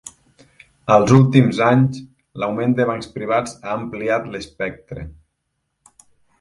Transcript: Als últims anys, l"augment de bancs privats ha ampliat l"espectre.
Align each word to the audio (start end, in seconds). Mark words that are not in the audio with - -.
Als 0.95 1.13
últims 1.17 1.59
anys, 1.65 1.99
l"augment 2.41 2.75
de 2.81 2.89
bancs 2.93 3.11
privats 3.19 3.55
ha 3.61 3.77
ampliat 3.77 4.29
l"espectre. 4.33 5.09